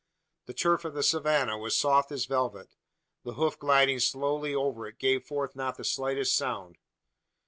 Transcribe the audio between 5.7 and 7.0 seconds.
the slightest sound.